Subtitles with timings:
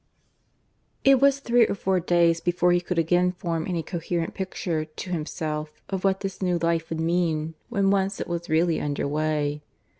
[1.03, 4.83] (IV) It was three or four days before he could again form any coherent picture
[4.85, 9.07] to himself of what this new life would mean when once it was really under
[9.07, 9.61] way.